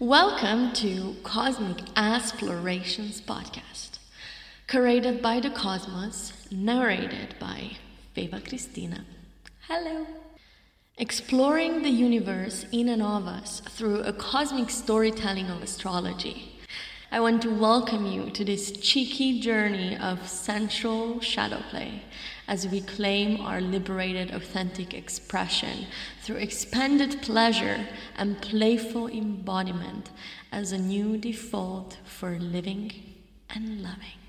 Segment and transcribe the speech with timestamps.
[0.00, 3.98] Welcome to Cosmic ASSplorations Podcast,
[4.68, 7.72] curated by the Cosmos, narrated by
[8.16, 9.02] Feva Kristina.
[9.66, 10.06] Hello.
[10.98, 16.57] Exploring the universe in and of us through a cosmic storytelling of astrology.
[17.10, 22.02] I want to welcome you to this cheeky journey of sensual shadow play
[22.46, 25.86] as we claim our liberated, authentic expression
[26.22, 30.10] through expanded pleasure and playful embodiment
[30.52, 32.92] as a new default for living
[33.48, 34.20] and loving.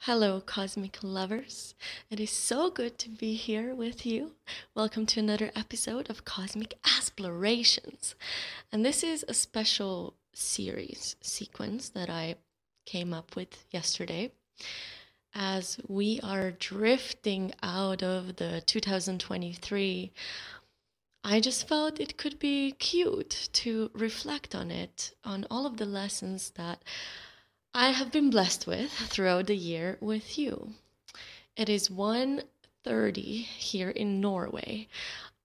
[0.00, 1.74] Hello, cosmic lovers.
[2.10, 4.32] It is so good to be here with you.
[4.74, 8.14] Welcome to another episode of Cosmic ASSplorations.
[8.70, 12.36] And this is a special series sequence that I
[12.84, 14.32] came up with yesterday
[15.34, 20.12] as we are drifting out of the 2023
[21.24, 25.86] I just felt it could be cute to reflect on it, on all of the
[25.86, 26.82] lessons that
[27.72, 30.74] I have been blessed with throughout the year with you.
[31.56, 34.88] It is 1:30 here in Norway.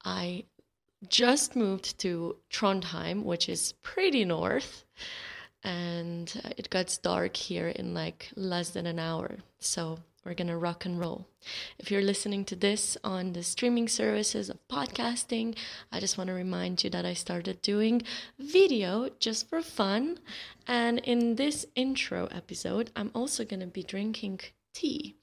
[0.04, 0.46] I
[1.08, 4.84] just moved to Trondheim, which is pretty north,
[5.64, 9.38] and uh, it gets dark here in like less than an hour.
[9.60, 11.26] So we're gonna rock and roll.
[11.80, 15.58] If you're listening to this on the streaming services of podcasting,
[15.92, 18.02] I just want to remind you that I started doing
[18.38, 20.20] video just for fun.
[20.68, 24.42] And in this intro episode, I'm also gonna be drinking
[24.74, 25.16] tea.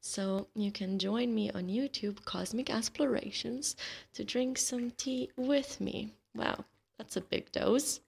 [0.00, 3.74] So you can join me on YouTube, Cosmic ASSplorations,
[4.12, 6.12] to drink some tea with me.
[6.34, 6.64] Wow,
[6.98, 8.00] that's a big dose.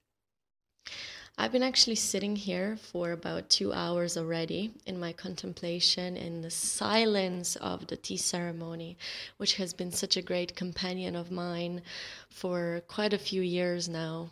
[1.39, 6.51] I've been actually sitting here for about two hours already in my contemplation in the
[6.51, 8.99] silence of the tea ceremony,
[9.39, 11.83] which has been such a great companion of mine
[12.29, 14.31] for quite a few years now.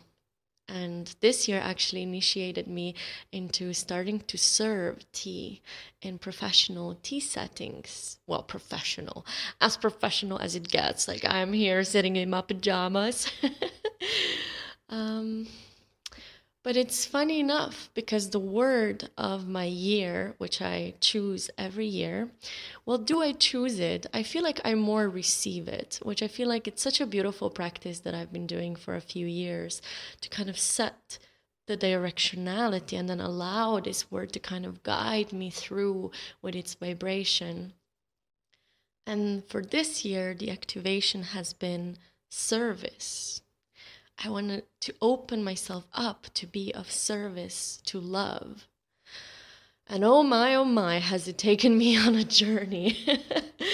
[0.67, 2.95] And this year actually initiated me
[3.31, 5.61] into starting to serve tea
[6.01, 8.19] in professional tea settings.
[8.27, 9.25] Well, professional,
[9.59, 11.07] as professional as it gets.
[11.07, 13.29] Like I'm here sitting in my pajamas.
[14.89, 15.47] um,
[16.63, 22.29] but it's funny enough because the word of my year, which I choose every year,
[22.85, 24.05] well, do I choose it?
[24.13, 27.49] I feel like I more receive it, which I feel like it's such a beautiful
[27.49, 29.81] practice that I've been doing for a few years
[30.21, 31.17] to kind of set
[31.65, 36.11] the directionality and then allow this word to kind of guide me through
[36.41, 37.73] with its vibration.
[39.07, 41.97] And for this year, the activation has been
[42.29, 43.41] service
[44.23, 48.67] I wanted to open myself up to be of service, to love.
[49.87, 52.97] And oh my, oh my, has it taken me on a journey.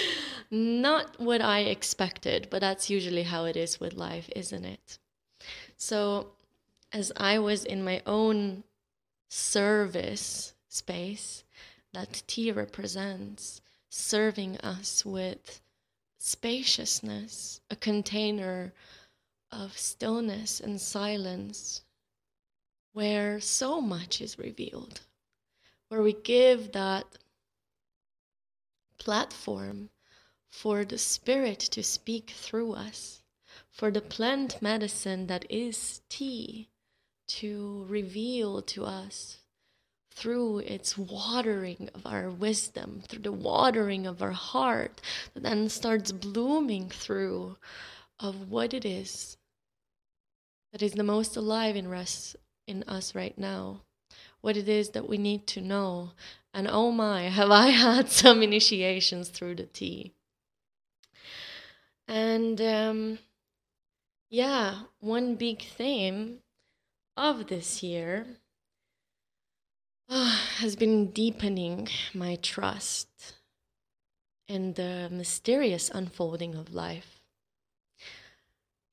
[0.50, 4.98] Not what I expected, but that's usually how it is with life, isn't it?
[5.76, 6.28] So,
[6.90, 8.64] as I was in my own
[9.28, 11.44] service space,
[11.92, 13.60] that tea represents
[13.90, 15.60] serving us with
[16.18, 18.72] spaciousness, a container
[19.50, 21.82] of stillness and silence
[22.92, 25.00] where so much is revealed,
[25.88, 27.06] where we give that
[28.98, 29.88] platform
[30.50, 33.22] for the Spirit to speak through us,
[33.70, 36.68] for the plant medicine that is tea
[37.26, 39.38] to reveal to us
[40.10, 45.00] through its watering of our wisdom, through the watering of our heart,
[45.34, 47.56] that then starts blooming through
[48.18, 49.37] of what it is
[50.72, 52.36] that is the most alive in us
[52.66, 53.82] in us right now.
[54.40, 56.10] What it is that we need to know.
[56.54, 60.12] And oh my have i had some initiations through the tea.
[62.06, 63.18] And um,
[64.30, 66.38] yeah one big theme
[67.16, 68.26] of this year
[70.08, 73.08] uh, has been deepening my trust
[74.46, 77.17] in the mysterious unfolding of life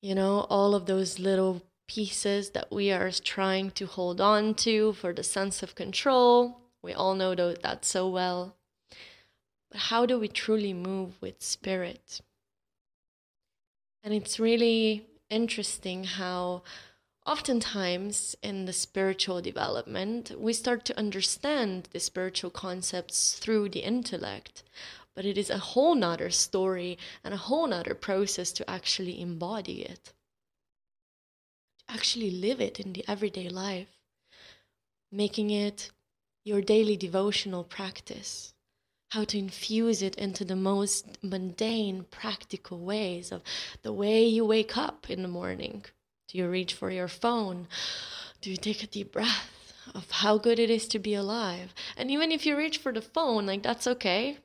[0.00, 4.92] you know, all of those little pieces that we are trying to hold on to
[4.94, 6.60] for the sense of control.
[6.82, 8.56] We all know that so well.
[9.70, 12.20] But how do we truly move with spirit?
[14.02, 16.62] And it's really interesting how
[17.26, 24.62] oftentimes in the spiritual development, we start to understand the spiritual concepts through the intellect
[25.16, 29.82] but it is a whole nother story and a whole nother process to actually embody
[29.82, 30.12] it
[31.78, 33.98] to actually live it in the everyday life
[35.10, 35.90] making it
[36.44, 38.52] your daily devotional practice
[39.10, 43.42] how to infuse it into the most mundane practical ways of
[43.82, 45.84] the way you wake up in the morning
[46.28, 47.68] Do you reach for your phone?
[48.40, 51.72] Do you take a deep breath of how good it is to be alive?
[51.96, 54.38] And even if you reach for the phone, like that's okay.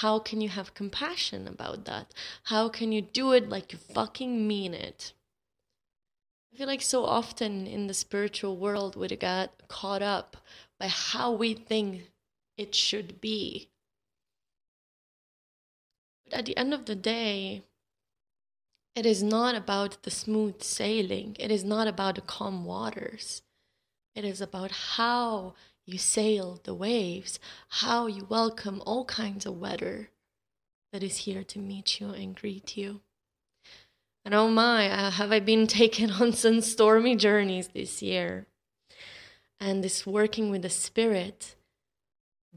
[0.00, 2.14] How can you have compassion about that?
[2.44, 5.12] How can you do it like you fucking mean it?
[6.50, 10.38] I feel like so often in the spiritual world we get caught up
[10.80, 12.10] by how we think
[12.56, 13.68] it should be.
[16.24, 17.62] But at the end of the day,
[18.94, 21.36] it is not about the smooth sailing.
[21.38, 23.42] It is not about the calm waters.
[24.14, 25.54] It is about how
[25.92, 30.10] you sail the waves, how you welcome all kinds of weather
[30.92, 33.00] that is here to meet you and greet you.
[34.24, 38.46] And oh my, uh, have I been taken on some stormy journeys this year.
[39.60, 41.54] And this working with the Spirit,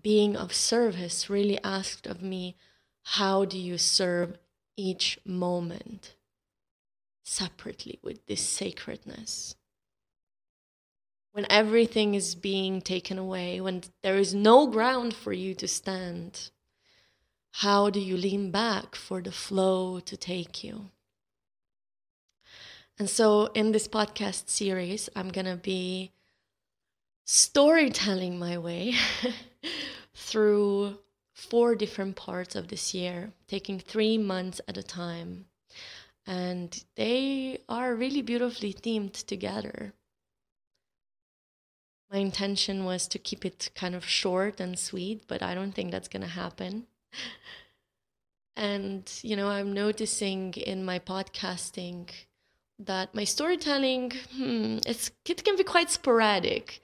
[0.02, 2.56] being of service, really asked of me,
[3.04, 4.38] how do you serve
[4.76, 6.16] each moment
[7.24, 9.56] separately with this sacredness?
[11.36, 16.50] When everything is being taken away, when there is no ground for you to stand,
[17.56, 20.92] how do you lean back for the flow to take you?
[22.98, 26.14] And so, in this podcast series, I'm going to be
[27.26, 28.94] storytelling my way
[30.14, 31.00] through
[31.34, 35.48] four different parts of this year, taking three months at a time.
[36.26, 39.92] And they are really beautifully themed together.
[42.12, 45.92] My intention was to keep it kind of short and sweet, but I don't think
[45.92, 46.88] that's going to happen.
[48.56, 52.10] And, you know, I'm noticing in my podcasting
[52.80, 56.82] that my storytelling hmm, it's it can be quite sporadic.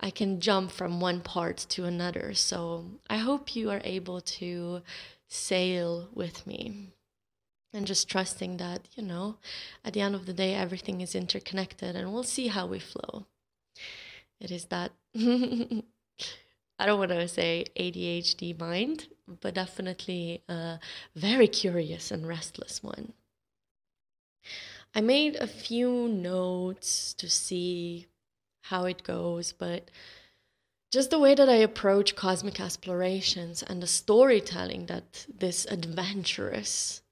[0.00, 2.34] I can jump from one part to another.
[2.34, 4.82] So i hope you are able to
[5.26, 6.92] sail with me.
[7.72, 9.36] And just trusting that you know
[9.84, 13.26] at the end of the day everything is interconnected and we'll see how we flow
[14.40, 19.08] it is that i don't want to say adhd mind
[19.40, 20.78] but definitely a
[21.14, 23.12] very curious and restless one
[24.94, 28.06] I made a few notes to see
[28.62, 29.90] how it goes, but
[30.90, 37.02] just the way that I approach cosmic ASSplorations and the storytelling that this adventurous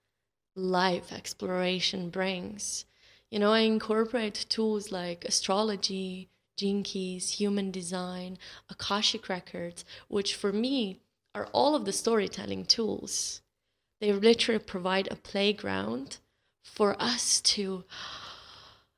[0.54, 2.86] life exploration brings.
[3.30, 8.38] You know, I incorporate tools like astrology, keys, human design,
[8.70, 11.00] Akashic records, which for me
[11.34, 13.42] are all of the storytelling tools.
[14.00, 16.18] They literally provide a playground
[16.62, 17.84] for us to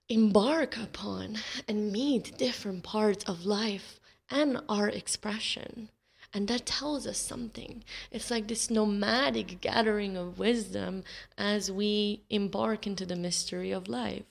[0.09, 4.01] embark upon and meet different parts of life
[4.31, 5.91] and our expression.
[6.33, 7.85] And that tells us something.
[8.11, 11.05] It's like this nomadic gathering of wisdom
[11.37, 14.25] as we embark into the mystery of life.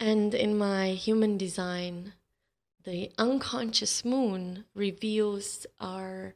[0.00, 2.12] And in my human design,
[2.84, 6.34] the unconscious moon reveals our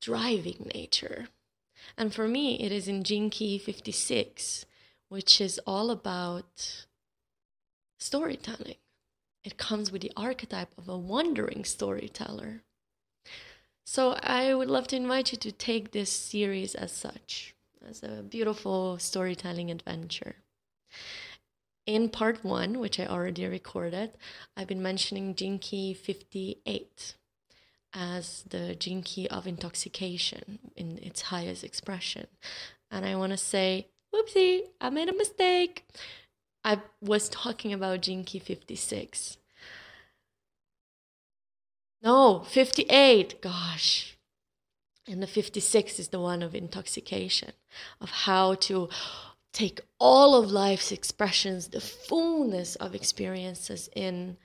[0.00, 1.28] driving nature.
[1.96, 4.64] And for me, it is in Key 56,
[5.08, 6.86] which is all about
[7.98, 8.76] storytelling.
[9.44, 12.62] It comes with the archetype of a wandering storyteller.
[13.84, 17.54] So I would love to invite you to take this series as such,
[17.86, 20.36] as a beautiful storytelling adventure.
[21.86, 24.12] In part one, which I already recorded,
[24.56, 27.14] I've been mentioning Key 58
[27.94, 32.26] as the key of intoxication in its highest expression.
[32.90, 35.86] And I want to say, whoopsie, I made a mistake.
[36.64, 39.36] I was talking about key 56.
[42.02, 43.40] No, 58.
[43.42, 44.16] Gosh.
[45.08, 47.52] And the 56 is the one of intoxication,
[48.00, 48.88] of how to
[49.52, 54.36] take all of life's expressions, the fullness of experiences in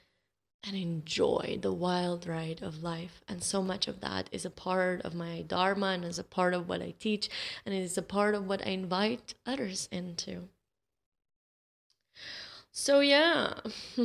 [0.63, 3.21] and enjoy the wild ride of life.
[3.27, 6.53] And so much of that is a part of my Dharma and is a part
[6.53, 7.29] of what I teach,
[7.65, 10.49] and it is a part of what I invite others into.
[12.71, 13.53] So, yeah,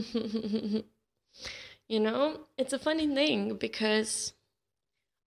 [1.88, 4.32] you know, it's a funny thing because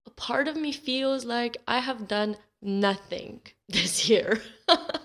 [0.06, 4.42] a part of me feels like I have done nothing this year.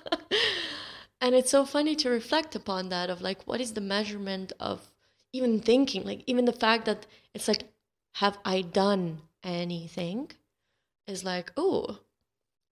[1.20, 4.90] and it's so funny to reflect upon that of like, what is the measurement of
[5.32, 7.64] even thinking, like even the fact that it's like,
[8.14, 10.30] have I done anything?
[11.06, 11.98] Is like, oh,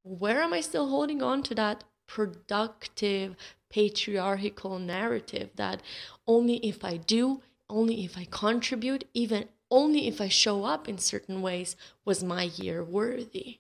[0.03, 3.37] where am I still holding on to that productive
[3.69, 5.83] patriarchal narrative that
[6.27, 10.99] only if I do, only if I contribute, even only if I show up in
[10.99, 13.59] certain ways was my year worthy.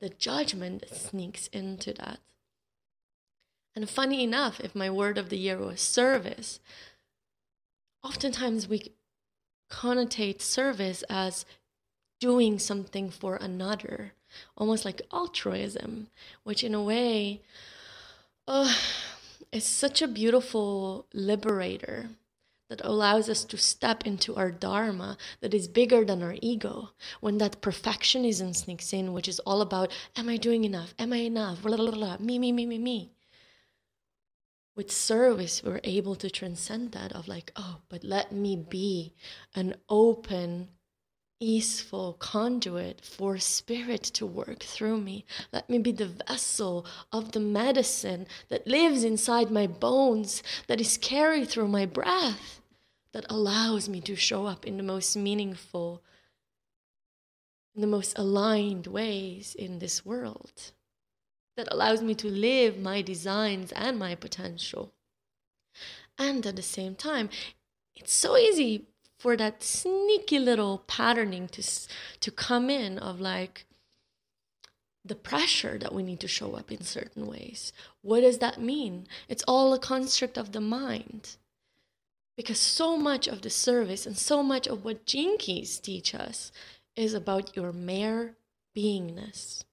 [0.00, 2.18] The judgment that sneaks into that.
[3.74, 6.60] And funny enough, if my word of the year was service,
[8.02, 8.92] oftentimes we
[9.70, 11.46] connotate service as
[12.20, 14.12] doing something for another,
[14.56, 16.08] almost like altruism,
[16.44, 17.40] which in a way
[18.46, 18.72] uh,
[19.50, 22.10] is such a beautiful liberator
[22.68, 26.90] that allows us to step into our dharma that is bigger than our ego.
[27.20, 30.94] When that perfectionism sneaks in, which is all about, am I doing enough?
[30.98, 31.62] Am I enough?
[31.62, 33.10] Blah, blah, blah, me, me, me, me, me.
[34.74, 39.12] With service, we're able to transcend that of like, oh, but let me be
[39.54, 40.68] an open,
[41.38, 45.26] easeful conduit for spirit to work through me.
[45.52, 50.96] Let me be the vessel of the medicine that lives inside my bones, that is
[50.96, 52.62] carried through my breath,
[53.12, 56.02] that allows me to show up in the most meaningful,
[57.74, 60.72] in the most aligned ways in this world,
[61.56, 64.92] that allows me to live my designs and my potential.
[66.18, 67.30] And at the same time,
[67.94, 68.86] it's so easy
[69.18, 71.62] for that sneaky little patterning to
[72.20, 73.66] to come in of like
[75.04, 77.72] the pressure that we need to show up in certain ways.
[78.02, 79.06] What does that mean?
[79.28, 81.36] It's all a construct of the mind.
[82.36, 86.50] Because so much of the service and so much of what Gene Keys teach us
[86.96, 88.36] is about your mere
[88.76, 89.64] beingness.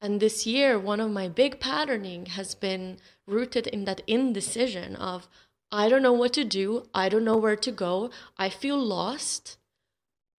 [0.00, 5.28] And this year, one of my big patterning has been rooted in that indecision of
[5.72, 6.86] I don't know what to do.
[6.94, 8.10] I don't know where to go.
[8.38, 9.58] I feel lost.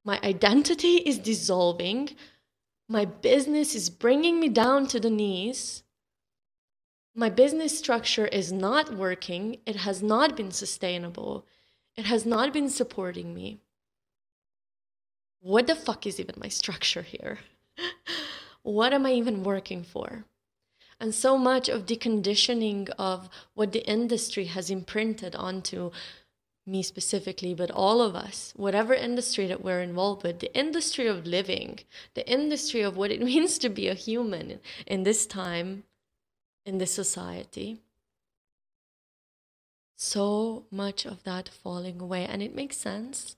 [0.06, 2.12] My identity is dissolving.
[2.88, 5.84] My business is bringing me down to the knees.
[7.14, 9.58] My business structure is not working.
[9.66, 11.46] It has not been sustainable.
[11.98, 13.60] It has not been supporting me.
[15.42, 17.40] What the fuck is even my structure here?
[18.74, 20.26] what am I even working for?
[21.00, 25.92] and so much of deconditioning of what the industry has imprinted onto
[26.66, 31.26] me specifically, but all of us, whatever industry that we're involved with, the industry of
[31.26, 31.80] living,
[32.14, 35.84] the industry of what it means to be a human in this time,
[36.66, 37.80] in this society.
[39.96, 42.26] So much of that falling away.
[42.26, 43.36] And it makes sense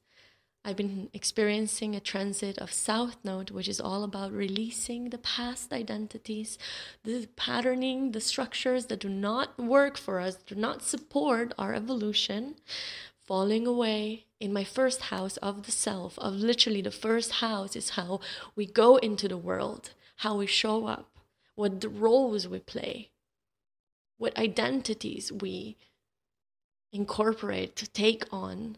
[0.65, 5.71] I've been experiencing a transit of South Node, which is all about releasing the past
[5.71, 6.57] identities,
[7.03, 12.55] the patterning, the structures that do not work for us, do not support our evolution,
[13.25, 14.25] falling away.
[14.39, 18.19] In my first house of the self, of literally the first house, is how
[18.55, 21.19] we go into the world, how we show up,
[21.55, 23.11] what roles we play,
[24.17, 25.77] what identities we
[26.91, 28.77] incorporate take on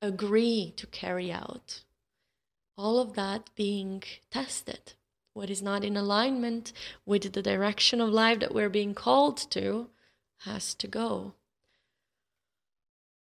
[0.00, 1.82] agree to carry out.
[2.76, 4.94] All of that being tested.
[5.32, 6.72] What is not in alignment
[7.04, 9.90] with the direction of life that we're being called to
[10.38, 11.34] has to go.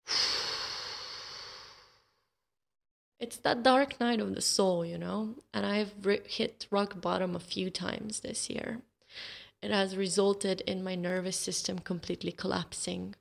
[3.18, 5.94] It's that dark night of the soul, you know, and I've
[6.28, 8.82] hit rock bottom a few times this year.
[9.62, 13.16] It has resulted in my nervous system completely collapsing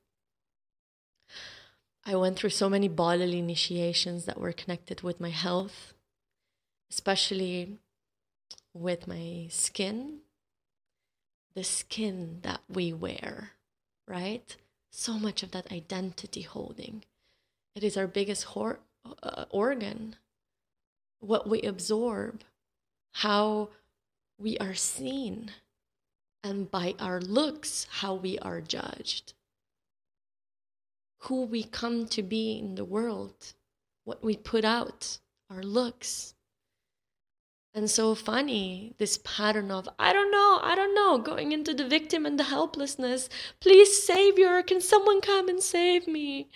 [2.06, 5.94] I went through so many bodily initiations that were connected with my health,
[6.90, 7.78] especially
[8.74, 10.18] with my skin,
[11.54, 13.52] the skin that we wear,
[14.06, 14.54] right?
[14.90, 17.04] So much of that identity holding.
[17.74, 18.80] It is our biggest hor-
[19.22, 20.16] uh, organ.
[21.20, 22.42] What we absorb,
[23.12, 23.70] how
[24.38, 25.52] we are seen,
[26.42, 29.32] and by our looks, how we are judged
[31.24, 33.54] who we come to be in the world,
[34.04, 35.18] what we put out,
[35.50, 36.34] our looks.
[37.72, 41.88] And so funny, this pattern of, I don't know, I don't know, going into the
[41.88, 43.28] victim and the helplessness.
[43.60, 46.50] Please, Savior, can someone come and save me?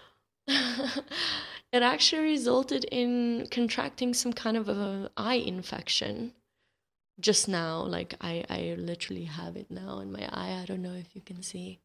[0.48, 6.32] it actually resulted in contracting some kind of an eye infection
[7.20, 7.82] just now.
[7.82, 10.60] Like, I, I literally have it now in my eye.
[10.60, 11.78] I don't know if you can see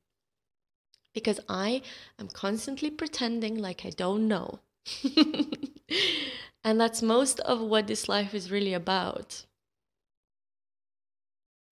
[1.13, 1.82] because I
[2.20, 4.60] am constantly pretending like I don't know.
[6.63, 9.46] and that's most of what this life is really about.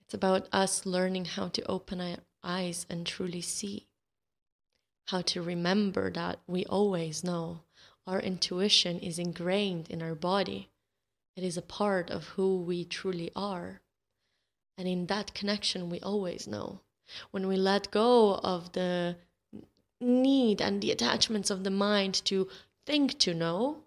[0.01, 3.87] It's about us learning how to open our eyes and truly see.
[5.07, 7.63] How to remember that we always know.
[8.05, 10.69] Our intuition is ingrained in our body,
[11.35, 13.81] it is a part of who we truly are.
[14.75, 16.81] And in that connection, we always know.
[17.29, 19.17] When we let go of the
[19.99, 22.47] need and the attachments of the mind to
[22.85, 23.83] think to know,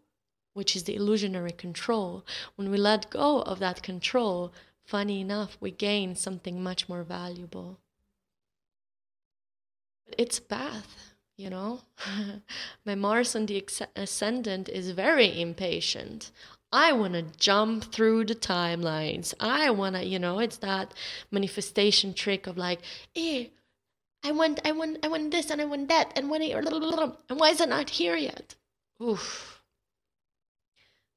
[0.53, 2.25] which is the illusionary control,
[2.57, 4.53] when we let go of that control,
[4.85, 7.79] funny enough, we gain something much more valuable.
[10.07, 11.83] But It's path, you know.
[12.85, 13.65] My Mars on the
[13.97, 16.31] ascendant is very impatient.
[16.73, 19.35] I want to jump through the timelines.
[19.41, 20.95] I want to, you know, it's that
[21.31, 22.81] manifestation trick of like,
[23.17, 23.47] eh,
[24.23, 27.41] I want, I want, I want this and I want that and when I, and
[27.41, 28.55] why is it not here yet?
[29.03, 29.63] Oof.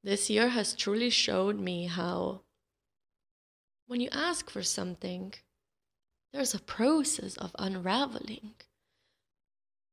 [0.02, 2.42] This year has truly showed me how
[3.86, 5.34] when you ask for something,
[6.32, 8.54] there's a process of unraveling.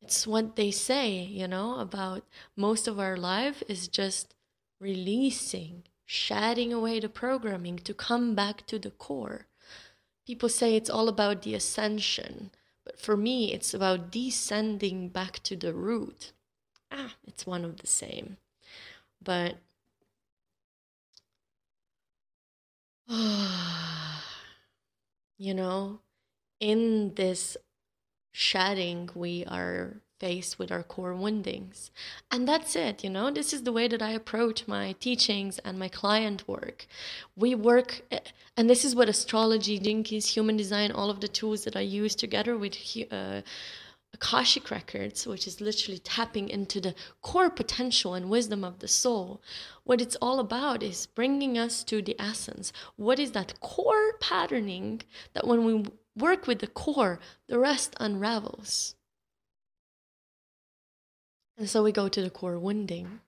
[0.02, 2.24] It's what they say, you know, about
[2.56, 4.34] most of our life is just
[4.80, 9.48] releasing, shedding away the programming to come back to the core.
[10.26, 12.52] People say it's all about the ascension,
[12.92, 16.34] but for me, it's about descending back to the root.
[16.92, 18.36] Ah, it's one of the same.
[19.24, 19.56] But
[25.38, 26.00] you know,
[26.60, 27.56] in this
[28.32, 31.90] shedding, we are faced with our core woundings.
[32.32, 35.80] And that's it, you know, this is the way that I approach my teachings and
[35.80, 36.86] my client work.
[37.36, 37.90] We work,
[38.56, 41.86] and this is what astrology, Gene Keys, human design, all of the tools that I
[42.02, 42.76] use together with
[43.12, 43.42] uh,
[44.14, 49.42] Akashic Records, which is literally tapping into the core potential and wisdom of the soul.
[49.84, 52.72] What it's all about is bringing us to the essence.
[52.96, 55.02] What is that core patterning
[55.34, 55.86] that when we
[56.16, 58.96] work with the core, the rest unravels?
[61.62, 63.20] And so we go to the core wounding.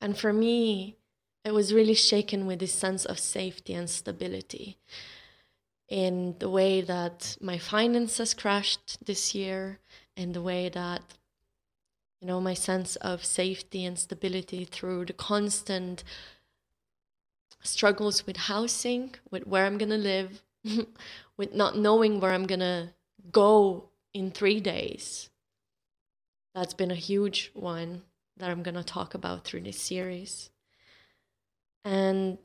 [0.00, 0.98] And for me,
[1.44, 4.78] it was really shaken with this sense of safety and stability
[5.88, 9.80] in the way that my finances crashed this year,
[10.16, 11.02] in the way that
[12.20, 16.04] you know my sense of safety and stability through the constant
[17.64, 20.40] struggles with housing, with where I'm gonna live,
[21.36, 22.94] with not knowing where I'm gonna
[23.32, 25.30] go in three days.
[26.56, 28.00] That's been a huge one
[28.38, 30.48] that I'm gonna talk about through this series.
[31.84, 32.38] And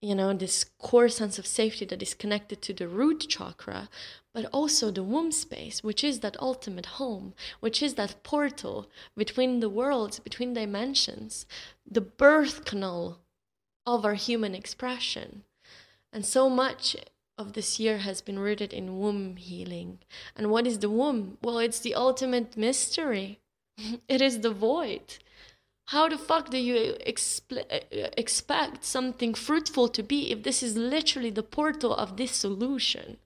[0.00, 3.90] you know, this core sense of safety that is connected to the root chakra,
[4.32, 9.60] but also the womb space, which is that ultimate home, which is that portal between
[9.60, 11.44] the worlds, between dimensions,
[11.86, 13.18] the birth canal
[13.84, 15.42] of our human expression.
[16.10, 16.96] And so much
[17.36, 19.98] of this year has been rooted in womb healing.
[20.34, 21.36] And what is the womb?
[21.42, 23.40] Well, it's the ultimate mystery,
[24.08, 25.18] it is the void
[25.88, 30.76] how the fuck do you expl- uh, expect something fruitful to be if this is
[30.76, 33.16] literally the portal of dissolution?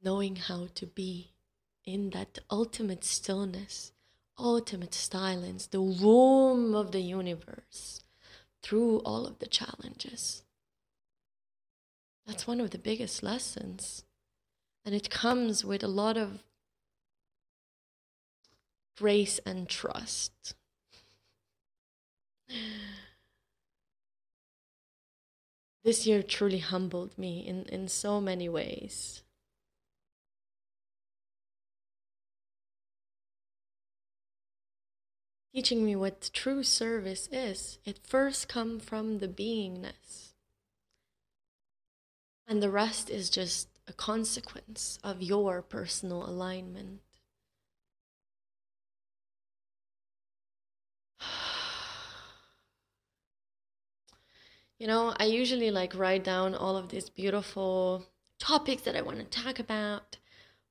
[0.00, 1.32] Knowing how to be
[1.84, 3.90] in that ultimate stillness,
[4.38, 8.04] ultimate silence, the womb of the universe
[8.62, 10.44] through all of the challenges.
[12.28, 14.04] That's one of the biggest lessons.
[14.84, 16.44] And it comes with a lot of
[19.00, 20.54] grace and trust.
[25.82, 29.22] This year truly humbled me in, in so many ways.
[35.54, 40.34] Teaching me what true service is, it first comes from the beingness.
[42.46, 47.00] And the rest is just a consequence of your personal alignment.
[54.78, 58.06] you know, I usually like write down all of these beautiful
[58.38, 60.16] topics that I want to talk about,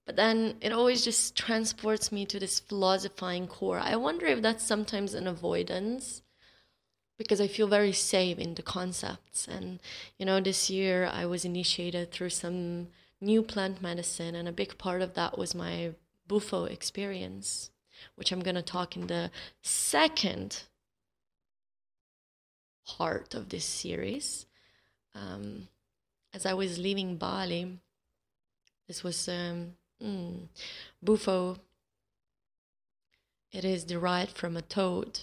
[0.05, 3.79] but then it always just transports me to this philosophizing core.
[3.79, 6.21] I wonder if that's sometimes an avoidance
[7.17, 9.47] because I feel very safe in the concepts.
[9.47, 9.79] And,
[10.17, 12.88] you know, this year I was initiated through some
[13.21, 15.91] new plant medicine, and a big part of that was my
[16.27, 17.69] Bufo experience
[18.15, 19.31] which I'm going to talk in the
[19.62, 20.63] second
[22.85, 24.45] part of this series.
[25.15, 25.67] Um,
[26.33, 27.79] as I was leaving Bali,
[28.88, 30.47] this was um, mm,
[31.03, 31.57] Bufo.
[33.51, 35.21] It is derived from a toad.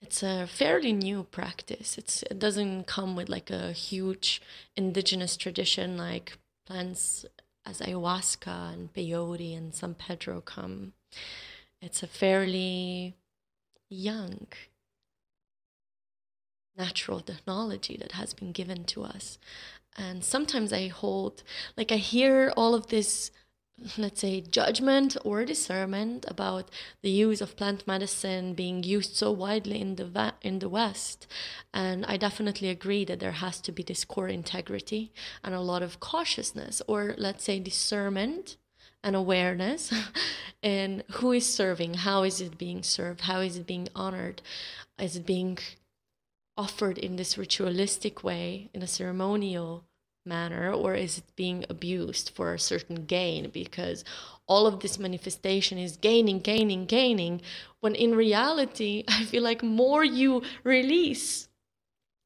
[0.00, 1.96] It's a fairly new practice.
[1.96, 4.42] It's it doesn't come with like a huge
[4.76, 7.24] indigenous tradition like plants
[7.64, 10.92] as ayahuasca and peyote and San Pedro come,
[11.80, 13.16] it's a fairly
[13.88, 14.46] young
[16.76, 19.38] natural technology that has been given to us.
[19.96, 21.42] And sometimes I hold,
[21.76, 23.30] like, I hear all of this
[23.98, 26.70] let's say, judgment or discernment about
[27.02, 31.26] the use of plant medicine being used so widely in the in the West,
[31.72, 35.82] and I definitely agree that there has to be this core integrity and a lot
[35.82, 38.56] of cautiousness, or let's say discernment
[39.02, 39.92] and awareness
[40.62, 44.42] in who is serving, how is it being served, how is it being honored,
[44.98, 45.58] is it being
[46.56, 49.84] offered in this ritualistic way, in a ceremonial
[50.24, 53.50] manner or is it being abused for a certain gain?
[53.50, 54.04] Because
[54.46, 57.40] all of this manifestation is gaining gaining gaining
[57.80, 61.48] when in reality i feel like more you release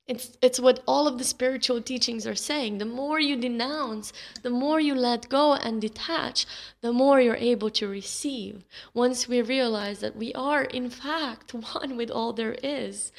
[0.06, 2.78] it's it's what all of the spiritual teachings are saying.
[2.78, 6.46] The more you denounce the more you let go and detach
[6.80, 8.64] the more you're able to receive.
[8.94, 13.12] Once we realize that we are in fact one with all there is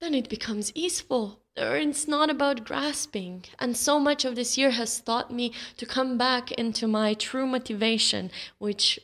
[0.00, 3.44] then it becomes easeful it's not about grasping.
[3.58, 7.46] And so much of this year has taught me to come back into my true
[7.46, 8.98] motivation, which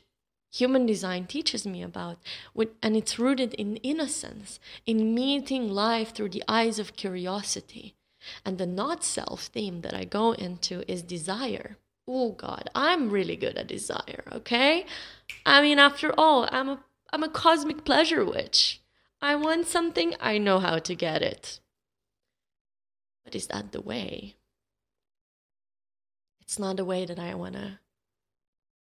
[0.51, 2.19] human design teaches me about.
[2.83, 7.95] And it's rooted in innocence, in meeting life through the eyes of curiosity.
[8.45, 11.77] And the not self theme that I go into is desire.
[12.07, 14.87] Oh God, I'm really good at desire, okay?
[15.45, 16.81] I mean, after all, I'm a
[17.11, 18.83] I'm a cosmic pleasure witch.
[19.21, 21.61] I want something, I know how to get it.
[23.29, 24.37] But is that the way?
[26.41, 27.79] It's not the way that I want to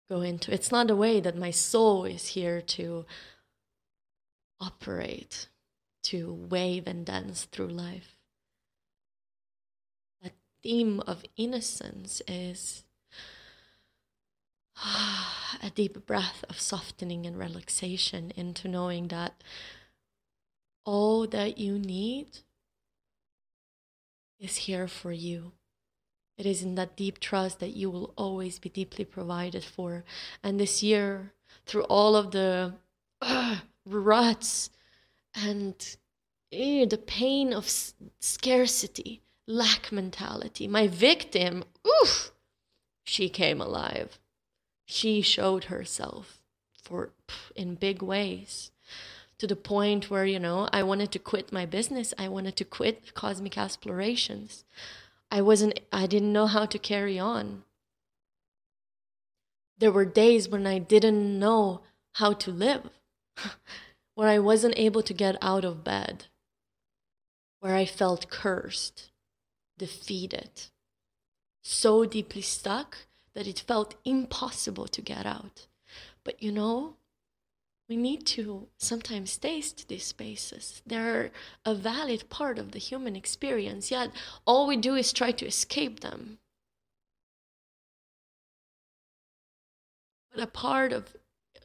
[0.07, 0.53] go into.
[0.53, 3.07] It's not the way that my soul is here to
[4.61, 5.47] operate,
[6.03, 8.17] to wave and dance through life.
[10.21, 12.83] That theme of innocence is
[15.63, 19.43] a deep breath of softening and relaxation into knowing that
[20.85, 22.41] all that you need
[24.39, 25.53] is here for you.
[26.37, 30.03] It is in that deep trust that you will always be deeply provided for.
[30.43, 31.33] And this year,
[31.65, 32.73] through all of the
[33.21, 34.69] uh, ruts
[35.33, 35.75] and
[36.53, 42.31] uh, the pain of s- scarcity, lack mentality, my victim, oof,
[43.03, 44.19] she came alive.
[44.85, 46.41] She showed herself
[46.81, 47.11] for
[47.55, 48.71] in big ways
[49.37, 52.13] to the point where, you know, I wanted to quit my business.
[52.17, 54.63] I wanted to quit Cosmic ASSplorations.
[55.29, 57.63] I wasn't, I didn't know how to carry on.
[59.77, 61.81] There were days when I didn't know
[62.13, 62.89] how to live,
[64.15, 66.25] where I wasn't able to get out of bed,
[67.59, 69.11] where I felt cursed,
[69.77, 70.49] defeated,
[71.61, 72.99] so deeply stuck
[73.33, 75.67] that it felt impossible to get out.
[76.23, 76.95] But you know,
[77.87, 80.81] we need to sometimes taste these spaces.
[80.85, 81.31] They're
[81.65, 84.11] a valid part of the human experience, yet
[84.45, 86.39] all we do is try to escape them.
[90.33, 91.15] But a part of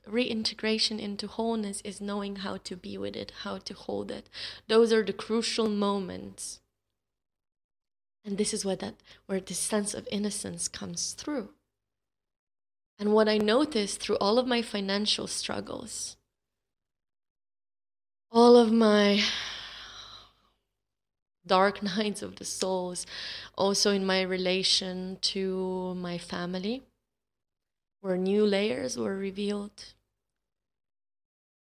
[0.07, 4.29] reintegration into wholeness is knowing how to be with it, how to hold it.
[4.69, 6.61] Those are the crucial moments.
[8.25, 11.51] And this is where that where this sense of innocence comes through.
[13.01, 16.19] And what I noticed through all of my financial struggles,
[18.31, 19.25] all of my
[21.47, 23.07] dark nights of the souls,
[23.57, 26.83] also in my relation to my family,
[28.03, 29.95] where new layers were revealed,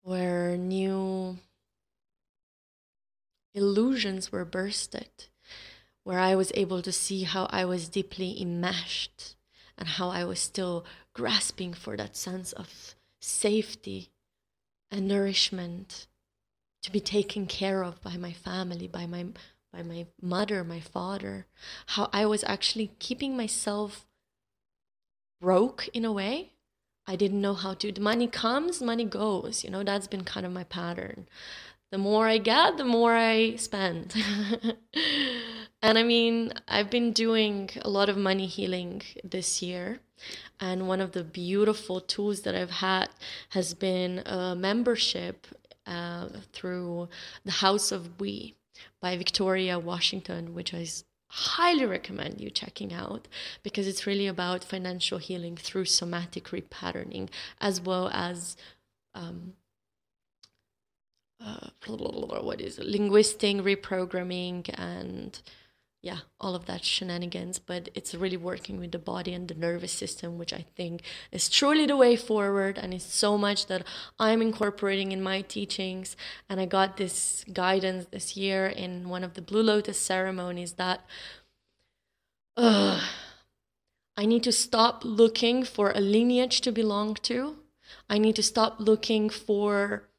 [0.04, 1.40] where new
[3.54, 5.10] illusions were bursted,
[6.06, 9.36] where I was able to see how I was deeply enmeshed
[9.78, 10.86] and how I was still
[11.18, 14.12] grasping for that sense of safety
[14.92, 16.06] and nourishment
[16.84, 19.26] to be taken care of by my family by my
[19.74, 21.48] by my mother my father.
[21.88, 24.06] How i was actually keeping myself
[25.42, 26.54] broke in a way.
[27.08, 29.64] I didn't know how to the money comes money goes.
[29.64, 31.28] You know that's been kind of my pattern.
[31.92, 34.14] The more i get the more i spend.
[35.82, 40.00] And i mean i've been doing a lot of money healing this year
[40.60, 43.10] and one of the beautiful tools that I've had
[43.50, 45.48] has been a membership
[45.86, 47.10] uh, through
[47.46, 48.56] the House of We
[49.02, 50.86] by Victoria Washington, which I
[51.30, 53.28] highly recommend you checking out
[53.64, 58.56] because it's really about financial healing through somatic repatterning as well as
[59.14, 59.54] um,
[61.44, 62.86] uh, what is it?
[62.86, 65.42] linguistic reprogramming and
[66.02, 69.92] yeah, all of that shenanigans, but it's really working with the body and the nervous
[69.92, 72.78] system, which I think is truly the way forward.
[72.78, 73.84] And it's so much that
[74.20, 76.16] I'm incorporating in my teachings.
[76.48, 81.02] And I got this guidance this year in one of the Blue Lotus ceremonies that
[82.56, 83.02] uh,
[84.16, 87.58] I need to stop looking for a lineage to belong to.
[88.10, 90.10] I need to stop looking for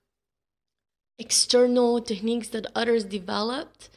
[1.18, 3.90] external techniques that others developed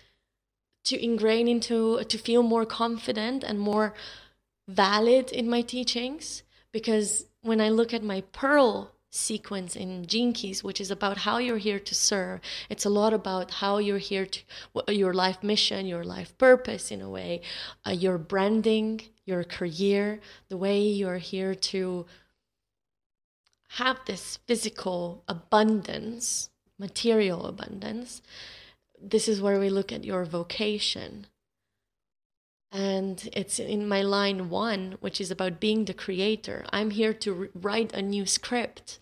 [0.83, 3.93] to ingrain into to feel more confident and more
[4.67, 6.43] valid in my teachings.
[6.71, 11.37] Because when i look at my pearl sequence in gene keys which is about how
[11.37, 12.39] you're here to serve
[12.69, 14.39] it's a lot about how you're here to
[14.87, 17.41] your life mission your life purpose in a way
[17.85, 22.05] uh, your branding your career the way you're here to
[23.71, 28.21] have this physical abundance material abundance
[29.01, 31.27] this is where we look at your vocation
[32.71, 36.65] and it's in my line one, which is about being the creator.
[36.71, 38.99] I'm here to write a new script.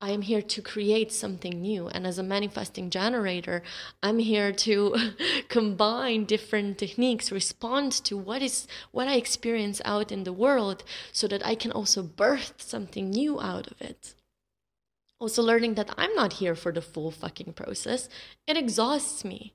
[0.00, 1.88] I am here to create something new.
[1.88, 3.62] And as a manifesting generator,
[4.02, 4.96] I'm here to
[5.48, 11.28] combine different techniques, respond to what is what I experience out in the world so
[11.28, 14.14] that I can also birth something new out of it.
[15.20, 18.08] Also learning that I'm not here for the full fucking process.
[18.46, 19.54] It exhausts me.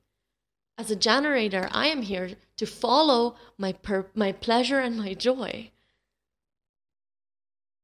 [0.78, 5.72] As a generator, I am here to follow my, per- my pleasure and my joy.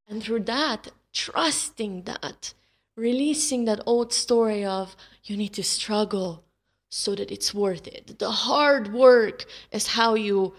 [0.07, 2.53] And through that, trusting that,
[2.95, 6.43] releasing that old story of you need to struggle
[6.89, 8.19] so that it's worth it.
[8.19, 10.53] The hard work is how you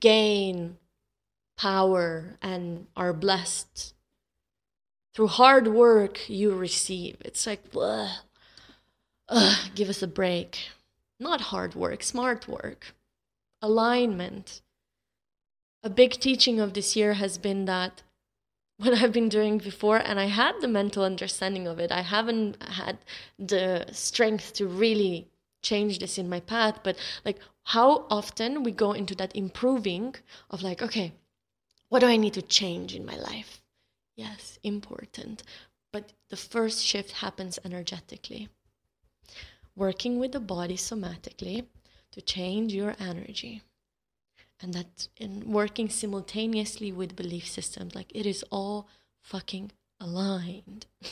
[0.00, 0.78] gain
[1.58, 3.92] power and are blessed.
[5.18, 7.16] Through hard work, you receive.
[7.24, 8.20] It's like, ugh,
[9.74, 10.68] give us a break.
[11.18, 12.94] Not hard work, smart work,
[13.60, 14.62] alignment.
[15.82, 18.04] A big teaching of this year has been that
[18.76, 21.90] what I've been doing before, and I had the mental understanding of it.
[21.90, 22.98] I haven't had
[23.40, 25.26] the strength to really
[25.62, 30.14] change this in my path, but like how often we go into that improving
[30.48, 31.12] of like, okay,
[31.88, 33.57] what do I need to change in my life?
[34.18, 35.42] Yes, important.
[35.92, 38.50] But the first shift happens energetically
[39.76, 41.66] working with the body somatically
[42.10, 43.62] to change your energy.
[44.60, 48.88] And that in working simultaneously with belief systems, like it is all
[49.22, 50.86] fucking aligned.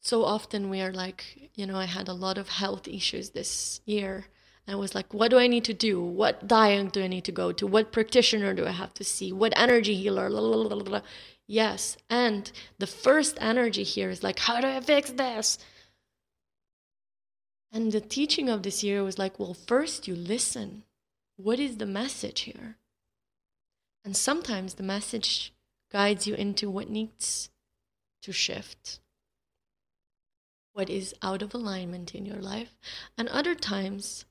[0.00, 3.80] so often we are like, you know, I had a lot of health issues this
[3.84, 4.26] year.
[4.66, 6.02] I was like, what do I need to do?
[6.02, 7.66] What diet do I need to go to?
[7.66, 9.32] What practitioner do I have to see?
[9.32, 10.30] What energy healer?
[11.46, 11.98] Yes.
[12.08, 15.58] And the first energy here is like, how do I fix this?
[17.70, 20.84] And the teaching of this year was like, well, first you listen.
[21.36, 22.76] What is the message here?
[24.04, 25.52] And sometimes the message
[25.90, 27.50] guides you into what needs
[28.22, 29.00] to shift,
[30.72, 32.76] what is out of alignment in your life.
[33.18, 34.24] And other times,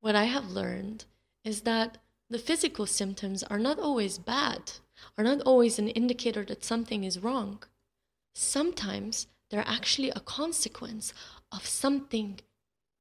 [0.00, 1.04] what I have learned
[1.44, 1.98] is that
[2.30, 4.72] the physical symptoms are not always bad
[5.16, 7.62] are not always an indicator that something is wrong.
[8.34, 11.12] Sometimes they're actually a consequence
[11.50, 12.40] of something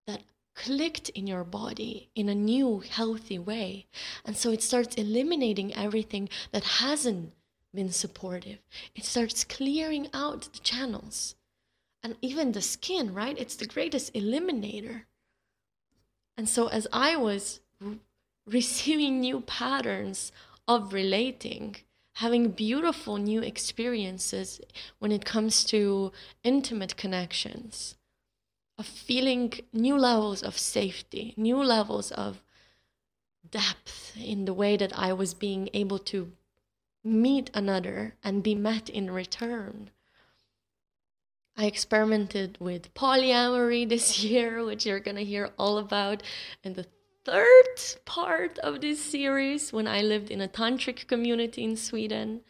[0.06, 0.24] that
[0.56, 3.86] clicked in your body in a new, healthy way.
[4.26, 7.34] And so it starts eliminating everything that hasn't
[7.74, 8.60] been supportive.
[8.96, 11.36] It starts clearing out the channels.
[12.02, 13.38] And even the skin, right?
[13.38, 15.04] It's the greatest eliminator.
[16.38, 17.60] And so as I was
[18.46, 20.32] receiving new patterns
[20.68, 21.78] of relating,
[22.16, 24.62] having beautiful new experiences
[25.00, 26.12] when it comes to
[26.44, 27.96] intimate connections,
[28.78, 32.44] of feeling new levels of safety, new levels of
[33.50, 36.32] depth in the way that I was being able to
[37.04, 39.90] meet another and be met in return.
[41.58, 46.22] I experimented with polyamory this year, which you're to hear all about
[46.64, 46.86] in the
[47.26, 52.42] third part of this series when I lived in a tantric community in Sweden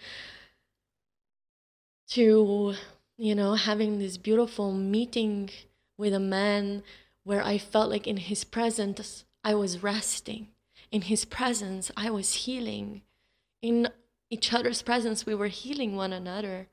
[2.09, 2.75] to,
[3.17, 5.49] you know, having this beautiful meeting
[5.97, 6.83] with a man
[7.23, 10.49] where I felt like in his presence I was resting.
[10.91, 13.01] In his presence I was healing.
[13.61, 13.87] In
[14.29, 16.67] each other's presence we were healing one another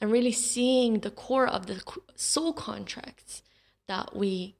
[0.00, 1.82] and really seeing the core of the
[2.14, 3.42] soul contracts
[3.86, 4.56] that we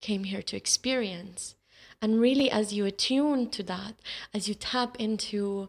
[0.00, 1.54] came here to experience.
[2.00, 3.94] And really, as you attune to that,
[4.34, 5.68] as you tap into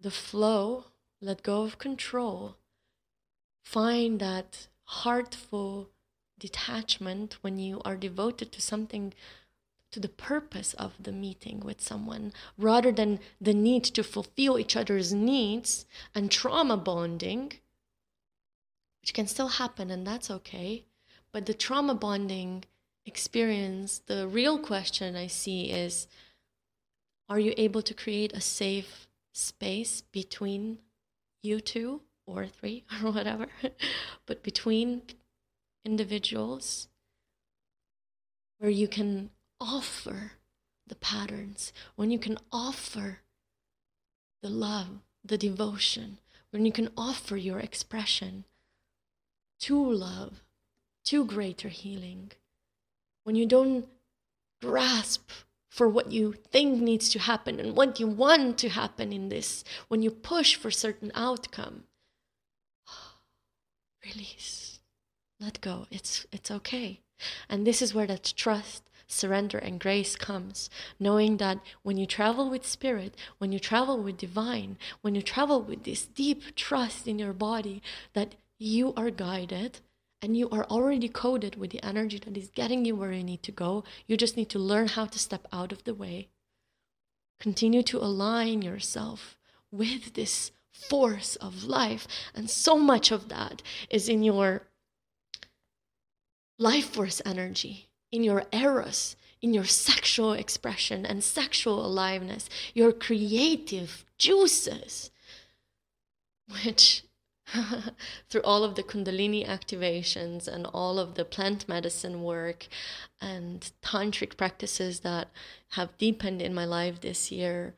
[0.00, 0.86] the flow,
[1.20, 2.56] let go of control,
[3.62, 5.90] find that heartful
[6.38, 9.14] detachment when you are devoted to something
[9.92, 14.74] to the purpose of the meeting with someone rather than the need to fulfill each
[14.74, 17.52] other's needs and trauma bonding,
[19.02, 20.84] which can still happen and that's okay.
[21.30, 22.64] But the trauma bonding
[23.04, 26.08] experience, the real question I see is
[27.28, 30.78] are you able to create a safe space between
[31.42, 33.46] you two or three or whatever,
[34.26, 35.02] but between
[35.84, 36.88] individuals
[38.58, 39.30] where you can
[39.62, 40.32] offer
[40.86, 43.20] the patterns, when you can offer
[44.42, 46.18] the love, the devotion,
[46.50, 48.44] when you can offer your expression
[49.60, 50.42] to love,
[51.04, 52.32] to greater healing,
[53.22, 53.86] when you don't
[54.60, 55.30] grasp
[55.70, 59.64] for what you think needs to happen and what you want to happen in this,
[59.88, 61.84] when you push for certain outcome,
[64.04, 64.80] release,
[65.40, 65.86] let go.
[65.90, 67.00] It's it's okay.
[67.48, 70.70] And this is where that trust, surrender, and grace comes.
[70.98, 75.62] Knowing that when you travel with spirit, when you travel with divine, when you travel
[75.62, 77.82] with this deep trust in your body,
[78.14, 79.80] that you are guided
[80.22, 83.42] and you are already coded with the energy that is getting you where you need
[83.42, 83.82] to go.
[84.06, 86.28] You just need to learn how to step out of the way.
[87.40, 89.36] Continue to align yourself
[89.72, 92.06] with this force of life.
[92.34, 94.68] And so much of that is in your
[96.58, 104.04] life force energy, in your eros, in your sexual expression and sexual aliveness, your creative
[104.18, 105.10] juices,
[106.62, 107.02] which
[108.30, 112.68] through all of the Kundalini activations and all of the plant medicine work
[113.20, 115.28] and tantric practices that
[115.70, 117.74] have deepened in my life this year,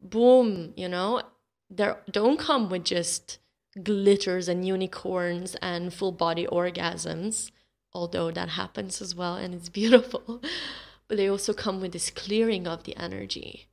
[0.00, 1.22] boom, you know,
[1.70, 3.38] they don't come with just
[3.82, 7.50] glitters and unicorns and full body orgasms,
[7.98, 10.40] although that happens as well and it's beautiful.
[11.08, 13.68] But they also come with this clearing of the energy.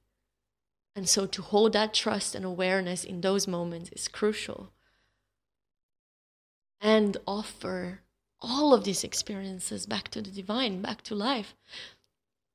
[0.95, 4.71] And so to hold that trust and awareness in those moments is crucial.
[6.79, 7.99] And offer
[8.39, 11.53] all of these experiences back to the divine, back to life.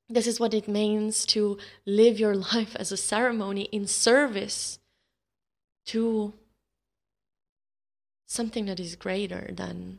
[0.09, 4.78] This is what it means to live your life as a ceremony in service
[5.87, 6.33] to
[8.26, 9.98] something that is greater than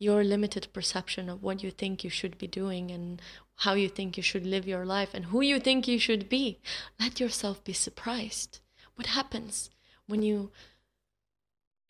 [0.00, 3.20] your limited perception of what you think you should be doing and
[3.56, 6.58] how you think you should live your life and who you think you should be.
[6.98, 8.60] Let yourself be surprised.
[8.94, 9.68] What happens
[10.06, 10.50] when you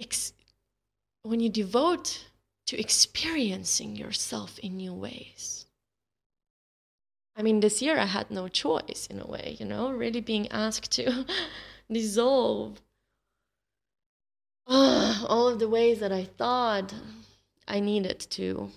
[0.00, 0.32] ex-
[1.22, 2.26] when you devote
[2.66, 5.66] to experiencing yourself in new ways?
[7.36, 10.48] I mean, this year I had no choice in a way, you know, really being
[10.50, 11.24] asked to
[11.92, 12.80] dissolve
[14.66, 16.92] uh, all of the ways that I thought
[17.66, 18.70] I needed to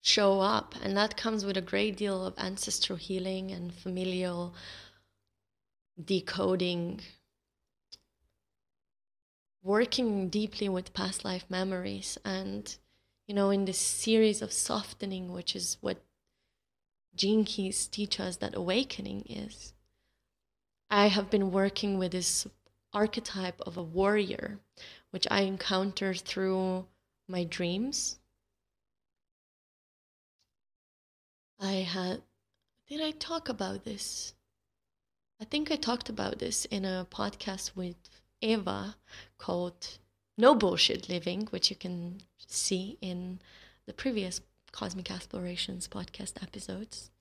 [0.00, 0.74] show up.
[0.82, 4.54] And that comes with a great deal of ancestral healing and familial
[6.02, 7.00] decoding,
[9.62, 12.18] working deeply with past life memories.
[12.24, 12.76] And,
[13.26, 16.02] you know, in this series of softening, which is what
[17.16, 19.72] Keys teach us that awakening is.
[20.90, 22.46] I have been working with this
[22.92, 24.58] archetype of a warrior,
[25.14, 26.86] which I encounter through
[27.28, 28.18] my dreams.
[31.60, 32.22] I had,
[32.88, 34.34] did I talk about this?
[35.40, 37.94] I think I talked about this in a podcast with
[38.40, 38.96] Eva
[39.38, 39.98] called
[40.36, 43.38] No Bullshit Living, which you can see in
[43.86, 44.40] the previous
[44.72, 47.12] Cosmic ASSplorations podcast episodes.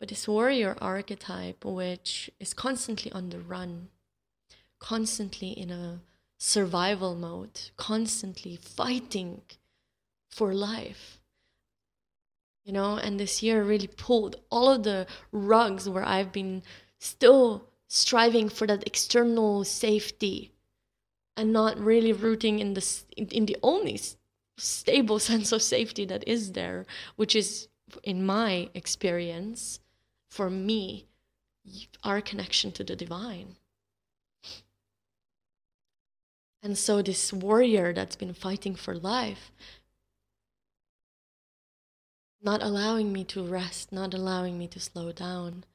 [0.00, 3.88] But this warrior archetype, which is constantly on the run,
[4.78, 6.00] constantly in a
[6.38, 9.42] survival mode, constantly fighting
[10.30, 11.20] for life.
[12.64, 16.62] You know, and this year really pulled all of the rugs where I've been
[16.98, 20.52] still striving for that external safety
[21.36, 22.84] and not really rooting in the
[23.16, 24.00] in the only
[24.56, 27.68] stable sense of safety that is there, which is
[28.02, 29.80] in my experience
[30.30, 31.06] for me
[32.02, 33.56] our connection to the divine.
[36.64, 39.52] And so, this warrior that's been fighting for life,
[42.40, 45.66] not allowing me to rest, not allowing me to slow down,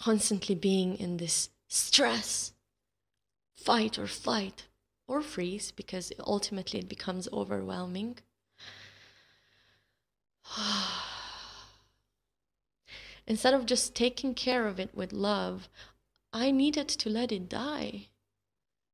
[0.00, 2.54] constantly being in this stress,
[3.54, 4.66] fight or flight,
[5.06, 8.18] or freeze, because ultimately it becomes overwhelming.
[13.28, 15.68] Instead of just taking care of it with love,
[16.32, 18.08] I needed to let it die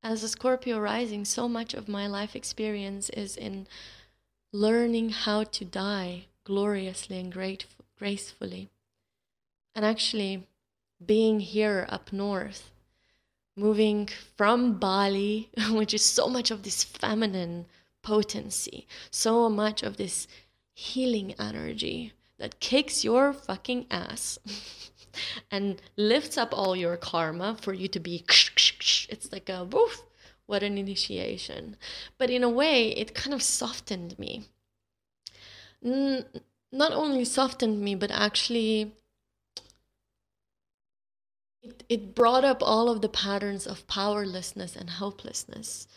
[0.03, 3.67] as a Scorpio rising, so much of my life experience is in
[4.53, 7.33] learning how to die gloriously and
[7.99, 8.69] gracefully.
[9.75, 10.47] And actually,
[11.05, 12.71] being here up north,
[13.57, 17.67] moving from Bali, which is so much of this feminine
[18.03, 20.29] potency, so much of this
[20.73, 24.39] healing energy that kicks your fucking ass
[25.51, 28.25] and lifts up all your karma for you to be
[29.09, 30.03] it's like a woof
[30.47, 31.77] what an initiation.
[32.19, 34.45] But in a way it kind of softened me.
[35.85, 36.25] N-
[36.73, 38.93] not only softened me but actually
[41.63, 45.89] it, it brought up all of the patterns of powerlessness and helplessness.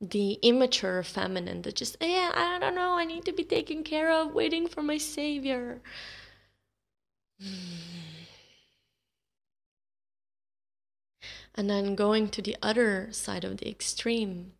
[0.00, 4.12] The immature feminine that just yeah i don't know i need to be taken care
[4.12, 5.80] of waiting for my savior
[11.56, 14.52] and then going to the other side of the extreme.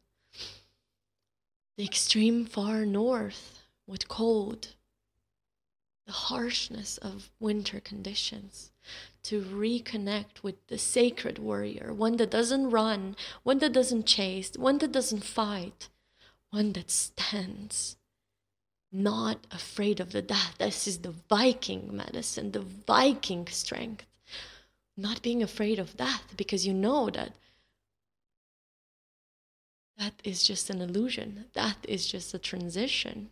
[1.76, 4.68] The extreme far north with cold.
[6.07, 8.70] The harshness of winter conditions.
[9.24, 14.78] To reconnect with the sacred warrior, one that doesn't run, one that doesn't chase, one
[14.78, 15.88] that doesn't fight,
[16.51, 17.97] one that stands,
[18.92, 20.55] not afraid of the death.
[20.59, 24.07] This is the Viking medicine, the Viking strength.
[24.97, 27.32] Not being afraid of death because you know that
[29.99, 33.30] that is just an illusion, that is just a transition.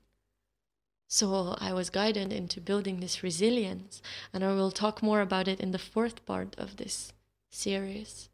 [1.07, 4.03] So I was guided into building this resilience,
[4.33, 7.13] and I will talk more about it in the fourth part of this
[7.51, 8.31] series.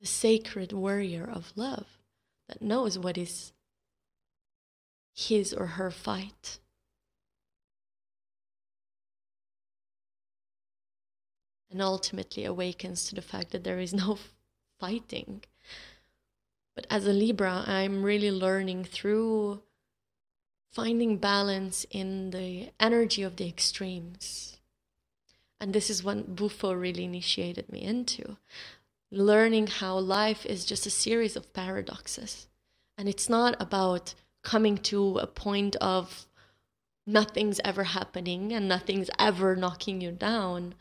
[0.00, 1.86] The sacred warrior of love
[2.48, 3.52] that knows what is
[5.14, 6.58] his or her fight.
[11.70, 14.18] And ultimately awakens to the fact that there is no
[14.78, 15.42] fighting.
[16.74, 19.62] But as a Libra, I'm really learning through
[20.72, 24.58] finding balance in the energy of the extremes.
[25.60, 28.38] And this is what Bufo really initiated me into
[29.10, 32.46] learning how life is just a series of paradoxes.
[32.96, 36.26] And it's not about coming to a point of
[37.06, 40.74] nothing's ever happening and nothing's ever knocking you down,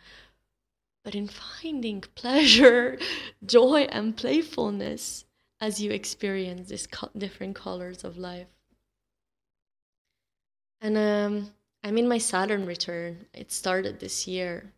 [1.04, 2.97] but in finding pleasure,
[3.45, 5.26] joy, and playfulness
[5.62, 6.88] as you experience these
[7.18, 8.47] different colors of life.
[10.82, 11.52] And um,
[11.84, 13.26] I'm in my Saturn return.
[13.34, 14.72] It started this year.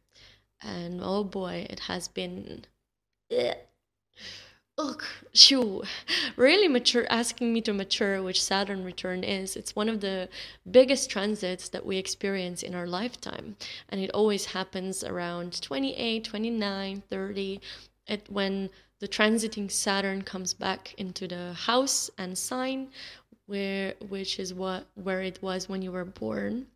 [0.61, 2.65] And oh boy, it has been.
[3.31, 3.55] Ugh,
[5.33, 5.83] shoo,
[6.35, 9.55] really mature, asking me to mature, which Saturn return is.
[9.55, 10.29] It's one of the
[10.69, 13.55] biggest transits that we experience in our lifetime.
[13.89, 17.61] And it always happens around 28, 29, 30,
[18.07, 18.69] it, when
[18.99, 22.89] the transiting Saturn comes back into the house and sign
[23.47, 26.67] where which is what where it was when you were born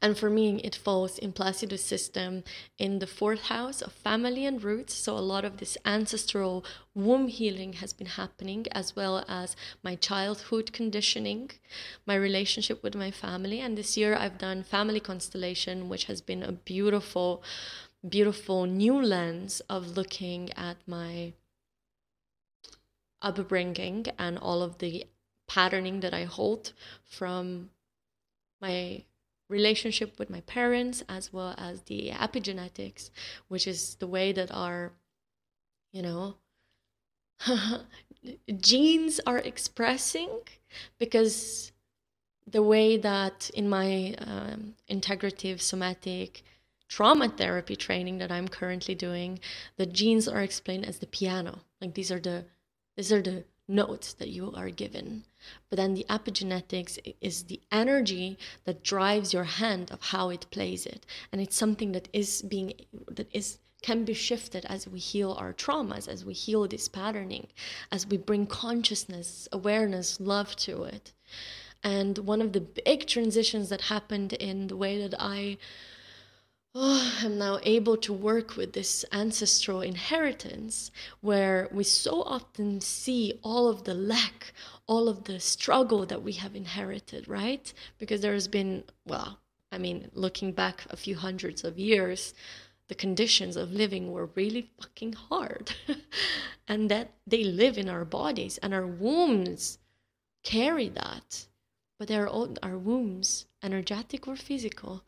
[0.00, 2.44] and for me it falls in placidus system
[2.78, 4.94] in the fourth house of family and roots.
[4.94, 6.64] So a lot of this ancestral
[6.94, 11.50] womb healing has been happening as well as my childhood conditioning
[12.06, 13.60] my relationship with my family.
[13.60, 17.42] And this year i've done family constellation which has been a beautiful
[18.06, 21.32] beautiful new lens of looking at my
[23.22, 25.06] upbringing and all of the
[25.48, 26.72] patterning that I hold
[27.04, 27.70] from
[28.60, 29.04] my
[29.48, 33.10] relationship with my parents as well as the epigenetics
[33.48, 34.92] which is the way that our
[35.92, 36.36] you know
[38.56, 40.30] genes are expressing
[40.98, 41.72] because
[42.46, 46.42] the way that in my um, integrative somatic
[46.88, 49.40] trauma therapy training that I'm currently doing,
[49.76, 51.60] the genes are explained as the piano.
[51.80, 52.44] Like these are the
[52.96, 55.24] these are the notes that you are given.
[55.70, 60.86] But then the epigenetics is the energy that drives your hand of how it plays
[60.86, 61.06] it.
[61.32, 62.74] And it's something that is being
[63.10, 67.46] that is can be shifted as we heal our traumas, as we heal this patterning,
[67.92, 71.12] as we bring consciousness, awareness, love to it.
[71.82, 75.58] And one of the big transitions that happened in the way that I
[76.74, 83.38] oh, I'm now able to work with this ancestral inheritance where we so often see
[83.42, 84.52] all of the lack,
[84.86, 87.72] all of the struggle that we have inherited, right?
[87.98, 89.38] Because there has been, well,
[89.70, 92.34] I mean, looking back a few hundreds of years,
[92.88, 95.74] the conditions of living were really fucking hard.
[96.68, 99.78] and that they live in our bodies and our wombs
[100.42, 101.46] carry that.
[101.98, 105.04] But they are all our wombs, energetic or physical,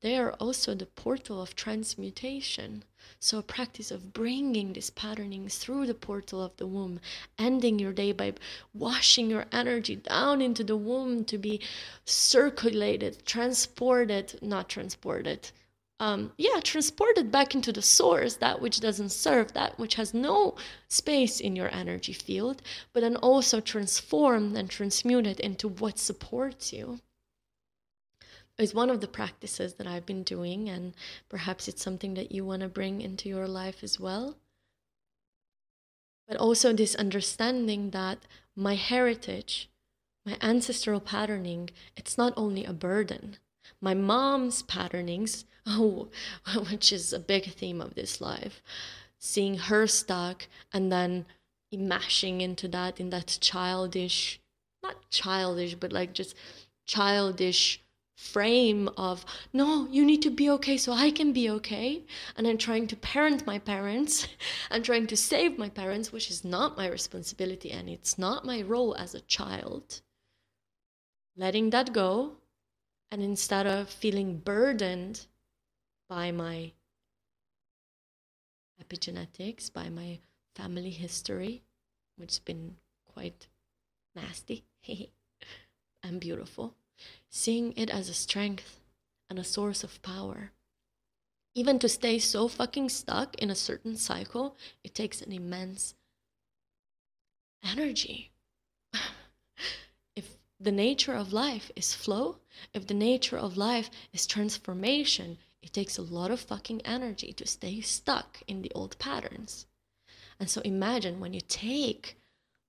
[0.00, 2.84] they are also the portal of transmutation.
[3.18, 7.00] So, a practice of bringing these patternings through the portal of the womb,
[7.36, 8.34] ending your day by
[8.72, 11.60] washing your energy down into the womb to be
[12.04, 15.50] circulated, transported, not transported,
[16.00, 20.54] um, yeah, transported back into the source, that which doesn't serve, that which has no
[20.86, 27.00] space in your energy field, but then also transformed and transmuted into what supports you.
[28.58, 30.94] Is one of the practices that I've been doing, and
[31.28, 34.36] perhaps it's something that you want to bring into your life as well.
[36.26, 38.18] But also, this understanding that
[38.56, 39.70] my heritage,
[40.26, 43.36] my ancestral patterning, it's not only a burden.
[43.80, 46.08] My mom's patternings oh,
[46.70, 48.62] which is a big theme of this life.
[49.18, 51.26] Seeing her stuck and then
[51.72, 54.40] mashing into that in that childish,
[54.82, 56.34] not childish, but like just
[56.86, 57.82] childish
[58.18, 62.04] frame of no you need to be okay so i can be okay
[62.36, 64.26] and i'm trying to parent my parents
[64.72, 68.60] i'm trying to save my parents which is not my responsibility and it's not my
[68.60, 70.00] role as a child
[71.36, 72.32] letting that go
[73.10, 75.26] and instead of feeling burdened
[76.08, 76.72] by my
[78.82, 80.18] epigenetics, by my
[80.54, 81.62] family history,
[82.16, 83.48] which has been quite
[84.14, 84.64] nasty
[86.02, 86.74] and beautiful,
[87.28, 88.80] seeing it as a strength
[89.28, 90.52] and a source of power.
[91.54, 95.94] Even to stay so fucking stuck in a certain cycle, it takes an immense
[97.64, 98.30] energy.
[100.16, 102.38] if the nature of life is flow,
[102.72, 107.46] if the nature of life is transformation, it takes a lot of fucking energy to
[107.46, 109.66] stay stuck in the old patterns.
[110.38, 112.17] And so imagine when you take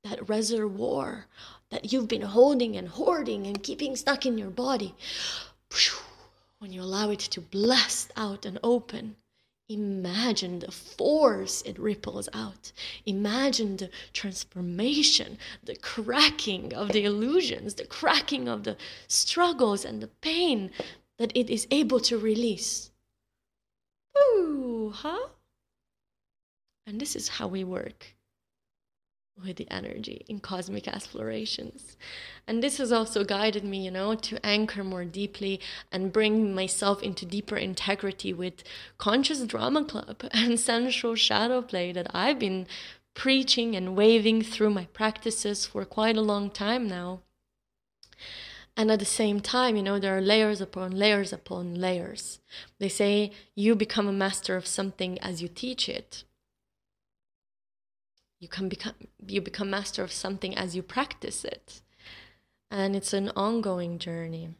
[0.03, 1.25] that reservoir
[1.69, 4.95] that you've been holding and hoarding and keeping stuck in your body,
[6.59, 9.15] when you allow it to blast out and open,
[9.69, 12.71] imagine the force it ripples out.
[13.05, 18.77] Imagine the transformation, the cracking of the illusions, the cracking of the
[19.07, 20.71] struggles and the pain
[21.17, 22.91] that it is able to release.
[24.17, 25.27] Ooh, huh?
[26.87, 28.15] And this is how we work
[29.43, 31.95] with the energy in cosmic ASSplorations.
[32.47, 35.59] And this has also guided me, you know, to anchor more deeply
[35.91, 38.63] and bring myself into deeper integrity with
[38.97, 42.67] Conscious Drama Club and Sensual Shadow Play that I've been
[43.13, 47.21] preaching and waving through my practices for quite a long time now.
[48.77, 52.39] And at the same time, you know, there are layers upon layers upon layers.
[52.79, 56.23] They say you become a master of something as you teach it.
[58.39, 58.95] You can become
[59.27, 61.81] you become master of something as you practice it.
[62.71, 64.55] And it's an ongoing journey.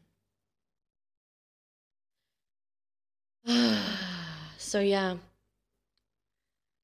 [4.58, 5.18] so yeah.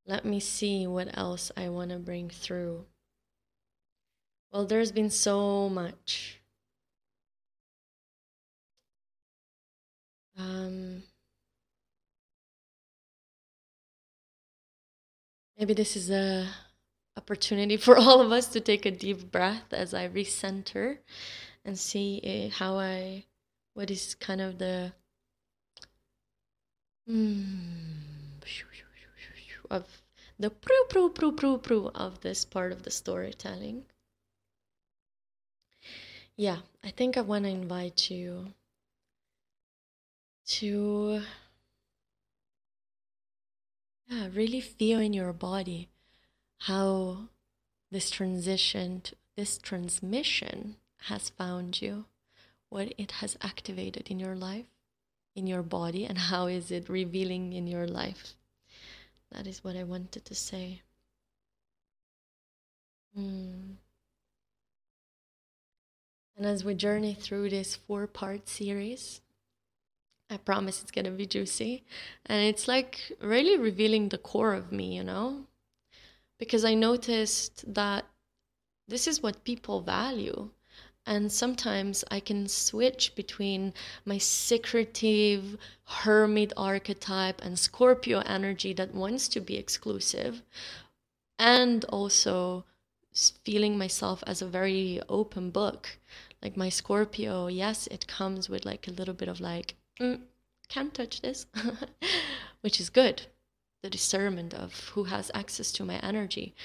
[0.07, 2.85] Let me see what else I want to bring through.
[4.51, 6.39] Well, there's been so much
[10.37, 11.03] Um,
[15.57, 16.47] maybe this is a
[17.17, 20.99] opportunity for all of us to take a deep breath as I recenter
[21.63, 23.25] and see uh, how I,
[23.73, 24.93] what is kind of the,
[27.09, 28.05] mm,
[29.69, 30.01] of
[30.37, 33.85] the proo proo proo proo proo of this part of the storytelling.
[36.35, 38.53] Yeah, I think I want to invite you
[40.47, 41.21] to
[44.07, 45.89] yeah, really feel in your body
[46.59, 47.29] how
[47.91, 49.03] this transition,
[49.35, 52.05] this transmission has found you,
[52.69, 54.65] what it has activated in your life,
[55.35, 58.33] in your body, and how is it revealing in your life.
[59.31, 60.81] That is what I wanted to say.
[63.17, 63.75] Mm.
[66.37, 69.21] And as we journey through this four part series,
[70.29, 71.83] I promise it's gonna be juicy.
[72.25, 75.45] And it's like really revealing the core of me, you know?
[76.37, 78.05] Because I noticed that
[78.87, 80.49] this is what people value.
[81.07, 83.73] And sometimes I can switch between
[84.05, 90.41] my secretive hermit archetype and Scorpio energy that wants to be exclusive,
[91.37, 92.65] and also
[93.43, 95.99] feeling myself as a very open book.
[96.41, 100.21] Like my Scorpio, yes, it comes with like a little bit of like mm,
[100.69, 101.45] can't touch this,
[102.61, 103.27] which is good.
[103.85, 106.55] The discernment of who has access to my energy,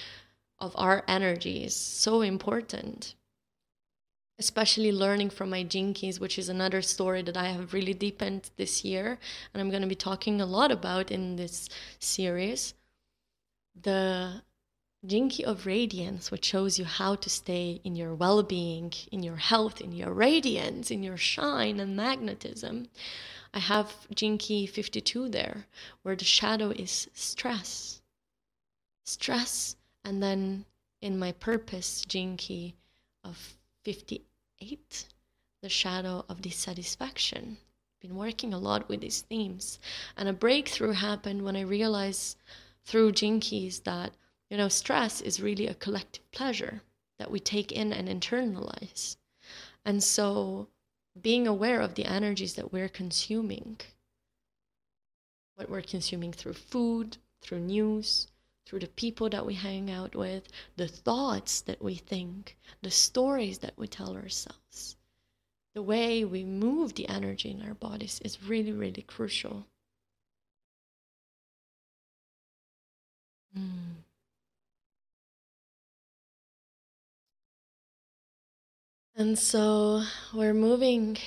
[0.59, 3.14] of our energy, is so important.
[4.39, 8.87] Especially learning from my Keys, which is another story that I have really deepened this
[8.87, 9.18] year,
[9.53, 11.68] and I'm going to be talking a lot about in this
[11.99, 12.73] series.
[13.79, 14.41] The
[15.07, 19.37] Key of Radiance, which shows you how to stay in your well being, in your
[19.37, 22.89] health, in your radiance, in your shine and magnetism.
[23.53, 25.66] I have Key 52 there,
[26.03, 28.01] where the shadow is stress.
[29.05, 30.66] Stress, and then
[31.01, 32.76] in my purpose Key
[33.24, 35.07] of 58,
[35.62, 37.59] the shadow of dissatisfaction.
[38.01, 39.78] Been working a lot with these themes.
[40.16, 42.38] And a breakthrough happened when I realized
[42.84, 44.14] through Keys that,
[44.48, 46.82] you know, stress is really a collective pleasure
[47.18, 49.16] that we take in and internalize.
[49.84, 50.68] And so
[51.20, 53.80] being aware of the energies that we're consuming,
[55.54, 58.28] what we're consuming through food, through news,
[58.66, 60.46] through the people that we hang out with,
[60.76, 64.96] the thoughts that we think, the stories that we tell ourselves,
[65.74, 69.66] the way we move the energy in our bodies is really, really crucial.
[73.56, 74.04] Mm.
[79.21, 80.03] And so
[80.33, 81.18] we're moving.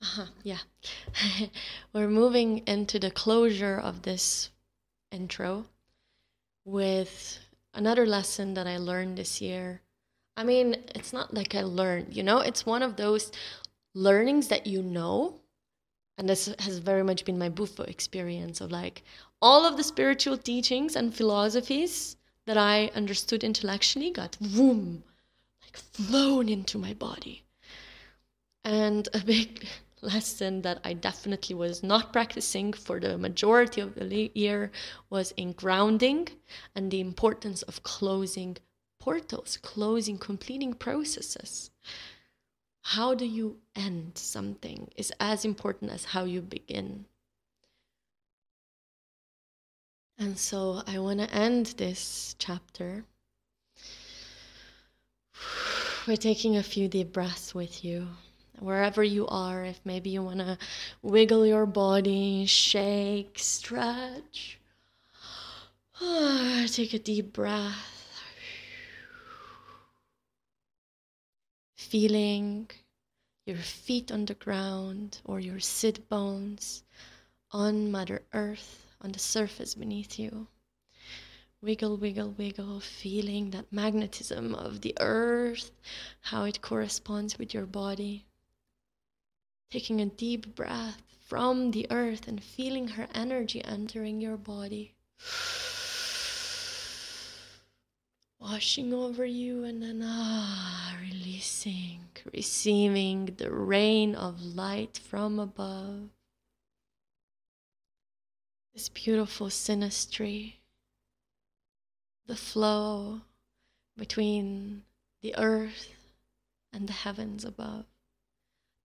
[0.00, 0.60] Uh-huh, yeah.
[1.92, 4.48] we're moving into the closure of this
[5.12, 5.66] intro
[6.64, 7.40] with
[7.74, 9.82] another lesson that I learned this year.
[10.34, 13.30] I mean, it's not like I learned, you know, it's one of those
[13.94, 15.42] learnings that you know.
[16.16, 19.02] And this has very much been my Bufo experience of like
[19.42, 22.16] all of the spiritual teachings and philosophies
[22.50, 25.04] that I understood intellectually got boom,
[25.62, 27.44] like flown into my body.
[28.64, 29.68] And a big
[30.00, 34.72] lesson that I definitely was not practicing for the majority of the year
[35.10, 36.26] was in grounding
[36.74, 38.56] and the importance of closing
[38.98, 41.70] portals, closing, completing processes.
[42.82, 47.04] How do you end something is as important as how you begin.
[50.20, 53.04] And so I want to end this chapter
[56.06, 58.06] by taking a few deep breaths with you.
[58.58, 60.58] Wherever you are, if maybe you want to
[61.00, 64.58] wiggle your body, shake, stretch,
[66.02, 68.12] ah, take a deep breath.
[71.76, 72.70] Feeling
[73.46, 76.82] your feet on the ground or your sit bones
[77.52, 80.46] on Mother Earth on the surface beneath you.
[81.62, 85.70] Wiggle, wiggle, wiggle, feeling that magnetism of the earth,
[86.22, 88.24] how it corresponds with your body.
[89.70, 94.94] Taking a deep breath from the earth and feeling her energy entering your body.
[98.40, 106.08] Washing over you and then ah, releasing, receiving the rain of light from above
[108.72, 110.54] this beautiful synastry,
[112.26, 113.22] the flow
[113.96, 114.82] between
[115.22, 115.94] the earth
[116.72, 117.84] and the heavens above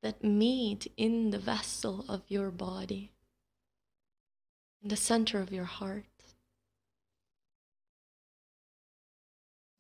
[0.02, 3.12] that meet in the vessel of your body,
[4.82, 6.06] in the center of your heart.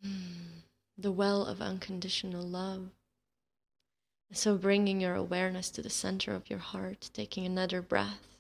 [0.06, 0.62] Mm,
[0.98, 2.90] the well of unconditional love.
[4.32, 8.35] So, bringing your awareness to the center of your heart, taking another breath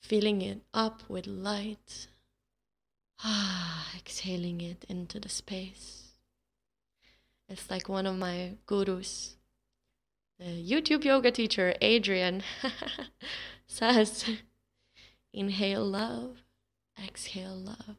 [0.00, 2.08] filling it up with light.
[3.22, 6.14] Ah, exhaling it into the space.
[7.48, 9.36] It's like one of my gurus,
[10.38, 12.42] the YouTube yoga teacher Adriene,
[13.66, 14.24] says
[15.32, 16.44] inhale love,
[17.04, 17.96] exhale love.